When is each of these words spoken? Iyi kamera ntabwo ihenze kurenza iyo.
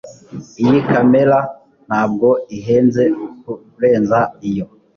Iyi 0.63 0.79
kamera 0.91 1.37
ntabwo 1.87 2.29
ihenze 2.57 3.03
kurenza 3.71 4.19
iyo. 4.49 4.65